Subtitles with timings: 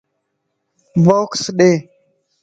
[1.05, 1.71] باڪس ڏي